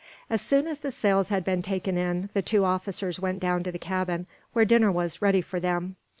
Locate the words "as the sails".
0.65-1.29